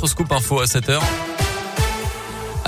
votre 0.00 0.10
scoop 0.12 0.30
info 0.32 0.60
à 0.60 0.64
7h 0.64 1.37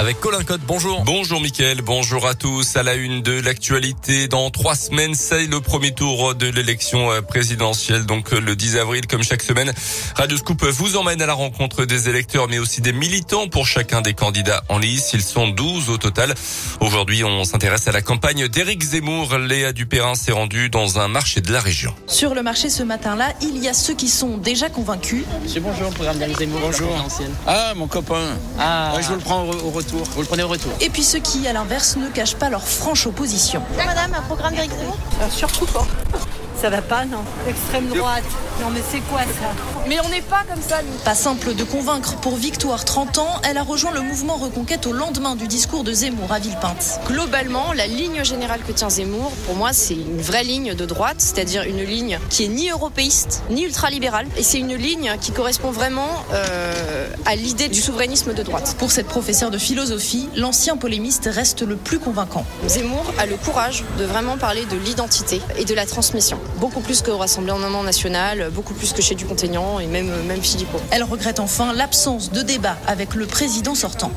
avec 0.00 0.18
Colin 0.18 0.42
Cotte. 0.44 0.62
Bonjour. 0.66 1.02
Bonjour 1.04 1.42
Mickaël, 1.42 1.82
bonjour 1.82 2.26
à 2.26 2.34
tous. 2.34 2.74
À 2.74 2.82
la 2.82 2.94
une 2.94 3.20
de 3.20 3.38
l'actualité, 3.38 4.28
dans 4.28 4.48
trois 4.48 4.74
semaines, 4.74 5.14
c'est 5.14 5.46
le 5.46 5.60
premier 5.60 5.92
tour 5.92 6.34
de 6.34 6.46
l'élection 6.46 7.12
euh, 7.12 7.20
présidentielle, 7.20 8.06
donc 8.06 8.32
euh, 8.32 8.40
le 8.40 8.56
10 8.56 8.78
avril, 8.78 9.06
comme 9.06 9.22
chaque 9.22 9.42
semaine. 9.42 9.70
Radio 10.16 10.38
Scoop 10.38 10.64
vous 10.64 10.96
emmène 10.96 11.20
à 11.20 11.26
la 11.26 11.34
rencontre 11.34 11.84
des 11.84 12.08
électeurs, 12.08 12.48
mais 12.48 12.58
aussi 12.58 12.80
des 12.80 12.94
militants 12.94 13.46
pour 13.46 13.66
chacun 13.66 14.00
des 14.00 14.14
candidats 14.14 14.64
en 14.70 14.78
lice. 14.78 15.10
Ils 15.12 15.22
sont 15.22 15.48
12 15.48 15.90
au 15.90 15.98
total. 15.98 16.34
Aujourd'hui, 16.80 17.22
on 17.22 17.44
s'intéresse 17.44 17.86
à 17.86 17.92
la 17.92 18.00
campagne 18.00 18.48
d'Éric 18.48 18.82
Zemmour. 18.82 19.36
Léa 19.36 19.74
Dupérin 19.74 20.14
s'est 20.14 20.32
rendue 20.32 20.70
dans 20.70 20.98
un 20.98 21.08
marché 21.08 21.42
de 21.42 21.52
la 21.52 21.60
région. 21.60 21.94
Sur 22.06 22.34
le 22.34 22.42
marché 22.42 22.70
ce 22.70 22.82
matin-là, 22.82 23.34
il 23.42 23.58
y 23.58 23.68
a 23.68 23.74
ceux 23.74 23.94
qui 23.94 24.08
sont 24.08 24.38
déjà 24.38 24.70
convaincus. 24.70 25.24
Monsieur, 25.42 25.60
bonjour, 25.60 25.88
le 25.90 25.94
programme 25.94 26.16
d'Éric 26.16 26.38
Zemmour. 26.38 26.60
Bonjour. 26.62 27.06
Ah, 27.46 27.74
mon 27.76 27.86
copain. 27.86 28.38
Ah. 28.58 28.94
je 28.98 29.06
vous 29.06 29.16
le 29.16 29.20
prends 29.20 29.44
au 29.44 29.70
retour. 29.70 29.89
Vous 29.92 30.20
le 30.20 30.26
prenez 30.26 30.42
au 30.42 30.48
retour. 30.48 30.72
Et 30.80 30.90
puis 30.90 31.02
ceux 31.02 31.18
qui, 31.18 31.46
à 31.48 31.52
l'inverse, 31.52 31.96
ne 31.96 32.08
cachent 32.08 32.36
pas 32.36 32.48
leur 32.50 32.62
franche 32.66 33.06
opposition. 33.06 33.62
Madame, 33.76 34.14
un 34.14 34.22
programme 34.22 34.54
d'Éric 34.54 34.70
Zemmour 34.72 34.96
Surtout 35.30 35.66
pas. 35.66 35.86
Ça 36.60 36.68
va 36.68 36.82
pas, 36.82 37.06
non 37.06 37.24
Extrême 37.48 37.88
droite. 37.88 38.24
Non, 38.60 38.68
mais 38.70 38.82
c'est 38.90 39.00
quoi 39.08 39.20
ça 39.20 39.54
Mais 39.88 39.96
on 40.04 40.08
n'est 40.10 40.20
pas 40.20 40.42
comme 40.46 40.60
ça, 40.60 40.82
nous. 40.82 40.92
Pas 41.04 41.14
simple 41.14 41.54
de 41.54 41.64
convaincre 41.64 42.16
pour 42.16 42.36
Victoire, 42.36 42.84
30 42.84 43.16
ans. 43.16 43.40
Elle 43.48 43.56
a 43.56 43.62
rejoint 43.62 43.92
le 43.92 44.02
mouvement 44.02 44.36
Reconquête 44.36 44.86
au 44.86 44.92
lendemain 44.92 45.36
du 45.36 45.48
discours 45.48 45.84
de 45.84 45.92
Zemmour 45.94 46.30
à 46.30 46.38
Villepinte. 46.38 47.00
Globalement, 47.06 47.72
la 47.72 47.86
ligne 47.86 48.22
générale 48.24 48.60
que 48.66 48.72
tient 48.72 48.90
Zemmour, 48.90 49.32
pour 49.46 49.56
moi, 49.56 49.72
c'est 49.72 49.94
une 49.94 50.20
vraie 50.20 50.44
ligne 50.44 50.74
de 50.74 50.84
droite, 50.84 51.16
c'est-à-dire 51.18 51.62
une 51.62 51.82
ligne 51.82 52.18
qui 52.28 52.44
est 52.44 52.48
ni 52.48 52.68
européiste, 52.68 53.42
ni 53.48 53.62
ultralibérale. 53.62 54.26
Et 54.36 54.42
c'est 54.42 54.58
une 54.58 54.74
ligne 54.74 55.16
qui 55.18 55.32
correspond 55.32 55.70
vraiment 55.70 56.10
euh, 56.34 56.89
à 57.30 57.36
l'idée 57.36 57.68
du 57.68 57.80
souverainisme 57.80 58.34
de 58.34 58.42
droite. 58.42 58.74
Pour 58.76 58.90
cette 58.90 59.06
professeure 59.06 59.52
de 59.52 59.58
philosophie, 59.58 60.28
l'ancien 60.34 60.76
polémiste 60.76 61.28
reste 61.32 61.62
le 61.62 61.76
plus 61.76 62.00
convaincant. 62.00 62.44
Zemmour 62.66 63.04
a 63.18 63.26
le 63.26 63.36
courage 63.36 63.84
de 64.00 64.04
vraiment 64.04 64.36
parler 64.36 64.64
de 64.64 64.76
l'identité 64.76 65.40
et 65.56 65.64
de 65.64 65.72
la 65.72 65.86
transmission 65.86 66.40
beaucoup 66.60 66.80
plus 66.80 67.02
qu'au 67.02 67.16
Rassemblement 67.18 67.84
national, 67.84 68.50
beaucoup 68.52 68.74
plus 68.74 68.92
que 68.92 69.00
chez 69.00 69.14
Dupont-Aignan 69.14 69.78
et 69.78 69.86
même, 69.86 70.10
même 70.26 70.42
Philippot. 70.42 70.80
Elle 70.90 71.04
regrette 71.04 71.40
enfin 71.40 71.72
l'absence 71.72 72.32
de 72.32 72.42
débat 72.42 72.76
avec 72.88 73.14
le 73.14 73.26
président 73.26 73.74
sortant. 73.74 74.10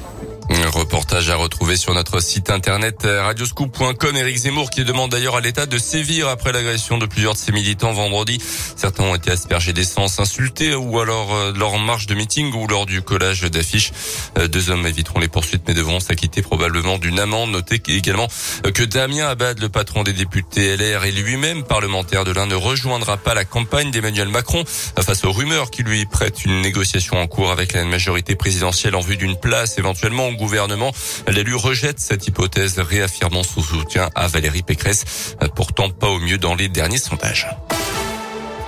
Un 0.50 0.70
reportage 0.70 1.30
à 1.30 1.36
retrouver 1.36 1.78
sur 1.78 1.94
notre 1.94 2.20
site 2.20 2.50
internet 2.50 3.06
radioscoop.com. 3.06 4.16
Eric 4.16 4.38
Zemmour 4.38 4.70
qui 4.70 4.84
demande 4.84 5.12
d'ailleurs 5.12 5.36
à 5.36 5.42
l'État 5.42 5.66
de 5.66 5.78
sévir 5.78 6.28
après 6.28 6.52
l'agression 6.52 6.98
de 6.98 7.06
plusieurs 7.06 7.34
de 7.34 7.38
ses 7.38 7.52
militants 7.52 7.94
vendredi. 7.94 8.40
Certains 8.76 9.04
ont 9.04 9.16
été 9.16 9.32
aspergés 9.32 9.74
d'essence, 9.74 10.20
insultés 10.20 10.76
ou 10.76 11.00
alors 11.00 11.34
euh, 11.34 11.54
lors 11.56 11.74
en 11.74 11.80
marche 11.80 12.08
de 12.08 12.16
meeting 12.16 12.54
ou 12.54 12.68
lors 12.68 12.86
du 12.86 13.02
collage 13.02 13.42
d'affiches. 13.42 13.92
Euh, 14.38 14.48
deux 14.48 14.70
hommes 14.70 14.86
éviteront 14.86 15.20
les 15.20 15.28
poursuites 15.28 15.64
mais 15.68 15.74
devront 15.74 16.00
s'acquitter 16.00 16.42
probablement 16.42 16.98
d'une 16.98 17.20
amende. 17.20 17.52
Notez 17.52 17.82
également 17.88 18.28
euh, 18.66 18.72
que 18.72 18.84
Damien 18.84 19.28
Abad, 19.28 19.60
le 19.60 19.70
patron 19.70 20.04
des 20.04 20.14
députés 20.14 20.76
LR 20.76 21.06
et 21.06 21.12
lui-même 21.12 21.64
parlementaire 21.64 22.26
de 22.26 22.32
l'un, 22.32 22.48
ne 22.48 22.56
rejoindra 22.56 23.18
pas 23.18 23.34
la 23.34 23.46
campagne 23.46 23.92
d'Emmanuel 23.92 24.28
Macron 24.28 24.64
face 24.66 25.24
aux 25.24 25.32
rumeurs 25.32 25.72
qui 25.72 25.84
lui 25.84 26.06
prêtent 26.06 26.44
une 26.44 26.62
négociation 26.62 27.18
en 27.18 27.28
cours 27.28 27.52
avec 27.52 27.74
la 27.74 27.86
majorité 27.86 28.36
présidentielle 28.36 28.96
en 28.96 29.02
vue 29.02 29.18
d'une 29.18 29.38
place 29.38 29.78
éventuellement 29.78 30.33
gouvernement. 30.34 30.92
L'élu 31.28 31.56
rejette 31.56 32.00
cette 32.00 32.28
hypothèse, 32.28 32.80
réaffirmant 32.80 33.44
son 33.44 33.62
soutien 33.62 34.10
à 34.16 34.28
Valérie 34.28 34.64
Pécresse, 34.64 35.36
pourtant 35.56 35.90
pas 35.90 36.10
au 36.10 36.20
mieux 36.20 36.38
dans 36.38 36.56
les 36.56 36.70
derniers 36.70 36.98
sondages. 36.98 37.48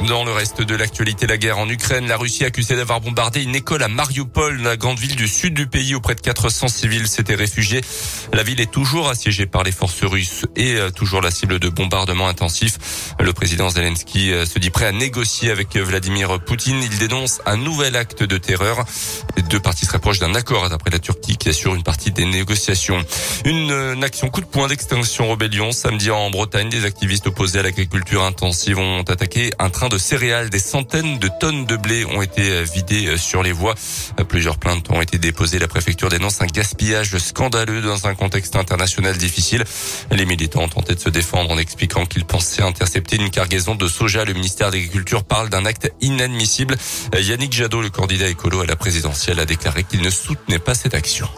Dans 0.08 0.24
le 0.24 0.32
reste 0.32 0.62
de 0.62 0.76
l'actualité, 0.76 1.26
la 1.26 1.38
guerre 1.38 1.58
en 1.58 1.68
Ukraine, 1.68 2.08
la 2.08 2.18
Russie 2.18 2.46
accusée 2.46 2.76
d'avoir 2.76 3.02
bombardé 3.02 3.42
une 3.42 3.56
école 3.56 3.82
à 3.82 3.88
Mariupol, 3.88 4.62
la 4.62 4.78
grande 4.78 5.00
ville 5.00 5.16
du 5.16 5.28
sud 5.28 5.56
du 5.56 5.66
pays 5.66 5.96
où 5.96 6.02
près 6.02 6.14
de 6.14 6.22
400 6.22 6.68
civils 6.68 7.08
s'étaient 7.08 7.36
réfugiés. 7.36 7.82
La 8.32 8.44
ville 8.44 8.62
est 8.62 8.70
toujours 8.70 9.10
assiégée 9.10 9.48
par 9.48 9.64
les 9.64 9.72
forces 9.72 10.04
russes 10.04 10.46
et 10.56 10.76
euh, 10.76 10.92
toujours 10.92 11.22
la 11.22 11.32
cible 11.32 11.60
de 11.60 11.70
bombardements 11.70 12.28
intensifs. 12.28 13.16
Le 13.20 13.34
président 13.34 13.70
Zelensky 13.70 14.32
euh, 14.32 14.46
se 14.46 14.60
dit 14.60 14.70
prêt 14.70 14.86
à 14.86 14.92
négocier 14.92 15.50
avec 15.50 15.76
Vladimir 15.76 16.40
Poutine. 16.40 16.82
Il 16.84 16.98
dénonce 17.00 17.42
un 17.48 17.58
nouvel 17.58 17.96
acte 17.96 18.22
de 18.22 18.38
terreur. 18.38 18.86
Les 19.38 19.44
deux 19.44 19.60
parties 19.60 19.86
seraient 19.86 20.00
proches 20.00 20.20
d'un 20.20 20.36
accord 20.36 20.70
d'après 20.70 20.92
la 20.92 21.00
Turquie 21.00 21.38
qui 21.38 21.50
assure 21.50 21.74
une 21.74 21.84
partie 21.84 22.12
des 22.12 22.26
négociations. 22.26 23.04
Une, 23.46 23.72
une 23.72 24.04
action 24.04 24.30
coup 24.30 24.42
de 24.42 24.46
poing 24.46 24.68
d'extinction 24.68 25.30
rébellion 25.32 25.72
samedi 25.72 26.12
en 26.12 26.30
Bretagne. 26.30 26.70
Des 26.70 26.86
activistes 26.86 27.26
opposés 27.26 27.60
à 27.60 27.64
l'agriculture 27.64 28.24
intensive 28.24 28.78
ont 28.78 29.02
attaqué 29.02 29.50
un 29.58 29.70
train 29.72 29.90
de 29.90 29.95
céréales. 29.98 30.50
Des 30.50 30.60
centaines 30.60 31.20
de 31.20 31.30
tonnes 31.40 31.66
de 31.66 31.76
blé 31.76 32.06
ont 32.06 32.22
été 32.22 32.64
vidées 32.64 33.18
sur 33.18 33.44
les 33.44 33.52
voies. 33.52 33.76
Plusieurs 34.28 34.58
plaintes 34.58 34.90
ont 34.90 35.02
été 35.02 35.18
déposées. 35.18 35.60
La 35.60 35.68
préfecture 35.68 36.10
dénonce 36.10 36.42
un 36.42 36.48
gaspillage 36.48 37.18
scandaleux 37.18 37.82
dans 37.82 38.08
un 38.08 38.16
contexte 38.16 38.56
international 38.56 39.18
difficile. 39.18 39.64
Les 40.12 40.26
militants 40.26 40.64
ont 40.64 40.70
tenté 40.70 40.96
de 40.96 41.00
se 41.00 41.10
défendre 41.10 41.52
en 41.52 41.58
expliquant 41.58 42.06
qu'ils 42.06 42.26
pensaient 42.26 42.64
intercepter 42.64 43.18
une 43.18 43.30
cargaison 43.30 43.76
de 43.76 43.88
soja. 43.88 44.26
Le 44.26 44.34
ministère 44.34 44.72
de 44.72 44.76
l'Agriculture 44.76 45.24
parle 45.24 45.50
d'un 45.50 45.66
acte 45.66 45.92
inadmissible. 46.02 46.76
Yannick 47.18 47.54
Jadot, 47.54 47.82
le 47.82 47.90
candidat 47.90 48.28
écolo 48.28 48.62
à 48.62 48.66
la 48.66 48.76
présidentielle, 48.76 49.40
a 49.40 49.46
déclaré 49.46 49.84
qu'il 49.84 50.02
ne 50.02 50.10
soutenait 50.10 50.60
pas 50.60 50.74
cette 50.74 50.94
action. 50.94 51.30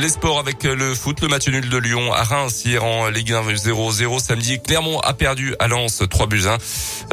Les 0.00 0.08
sports 0.08 0.38
avec 0.38 0.64
le 0.64 0.94
foot, 0.94 1.20
le 1.20 1.28
match 1.28 1.48
nul 1.48 1.68
de 1.68 1.76
Lyon 1.76 2.14
à 2.14 2.22
Reims 2.22 2.64
hier 2.64 2.82
en 2.82 3.08
Ligue 3.08 3.32
1 3.32 3.42
0-0 3.42 4.20
samedi. 4.20 4.58
Clermont 4.58 4.98
a 5.00 5.12
perdu 5.12 5.54
à 5.58 5.68
Lens 5.68 6.02
3 6.08 6.26
buts 6.28 6.44
1. 6.46 6.56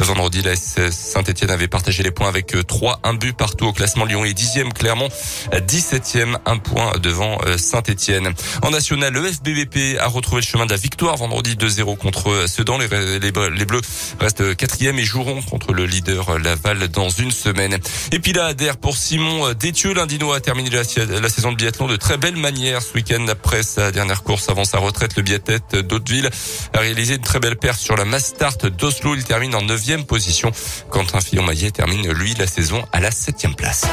Vendredi, 0.02 0.40
la 0.40 0.56
Saint-Etienne 0.56 1.50
avait 1.50 1.68
partagé 1.68 2.02
les 2.02 2.10
points 2.10 2.28
avec 2.28 2.54
3, 2.66 3.00
1 3.02 3.14
but 3.14 3.36
partout 3.36 3.66
au 3.66 3.72
classement. 3.72 4.06
Lyon 4.06 4.24
est 4.24 4.38
10e, 4.38 4.72
Clermont 4.72 5.08
17e, 5.52 6.36
1 6.46 6.56
point 6.58 6.92
devant 7.02 7.38
euh, 7.44 7.58
Saint-Etienne. 7.58 8.32
En 8.62 8.70
national, 8.70 9.12
le 9.12 9.30
FBBP 9.30 9.98
a 9.98 10.06
retrouvé 10.06 10.40
le 10.40 10.46
chemin 10.46 10.64
de 10.64 10.70
la 10.70 10.78
victoire 10.78 11.16
vendredi 11.16 11.56
2-0 11.56 11.98
contre 11.98 12.46
Sedan. 12.48 12.78
Les, 12.78 12.88
Bleus 13.66 13.82
restent 14.20 14.42
4e 14.42 14.96
et 14.96 15.04
joueront 15.04 15.42
contre 15.42 15.74
le 15.74 15.84
leader 15.84 16.38
Laval 16.38 16.88
dans 16.88 17.10
une 17.10 17.30
semaine. 17.30 17.76
Et 18.12 18.20
puis 18.20 18.32
là, 18.32 18.46
adhère 18.46 18.78
pour 18.78 18.96
Simon 18.96 19.52
Détieux. 19.52 19.92
L'Indino 19.92 20.32
a 20.32 20.40
terminé 20.40 20.70
la 20.70 21.28
saison 21.28 21.52
de 21.52 21.56
biathlon 21.56 21.86
de 21.86 21.96
très 21.96 22.16
belle 22.16 22.36
manière 22.36 22.69
ce 22.78 22.94
week-end 22.94 23.26
après 23.28 23.64
sa 23.64 23.90
dernière 23.90 24.22
course 24.22 24.48
avant 24.48 24.64
sa 24.64 24.78
retraite. 24.78 25.16
Le 25.16 25.22
biathlète 25.22 25.74
d'Hauteville 25.74 26.30
a 26.72 26.78
réalisé 26.78 27.16
une 27.16 27.22
très 27.22 27.40
belle 27.40 27.56
perte 27.56 27.80
sur 27.80 27.96
la 27.96 28.04
Mastart 28.04 28.58
d'Oslo. 28.58 29.16
Il 29.16 29.24
termine 29.24 29.54
en 29.56 29.62
neuvième 29.62 30.04
position. 30.04 30.52
Quentin 30.90 31.20
Fillon-Maillet 31.20 31.72
termine, 31.72 32.12
lui, 32.12 32.34
la 32.34 32.46
saison 32.46 32.84
à 32.92 33.00
la 33.00 33.10
septième 33.10 33.56
place. 33.56 33.86